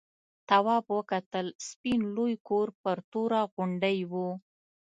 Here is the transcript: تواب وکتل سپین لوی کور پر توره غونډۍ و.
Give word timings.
تواب 0.49 0.85
وکتل 0.99 1.47
سپین 1.67 1.99
لوی 2.15 2.35
کور 2.47 2.67
پر 2.81 2.97
توره 3.11 3.41
غونډۍ 3.55 3.99
و. 4.11 4.13